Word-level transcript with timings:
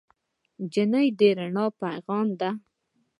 نجلۍ 0.61 1.07
د 1.19 1.21
رڼا 1.37 1.65
پېغام 1.79 2.27
ده. 2.39 2.49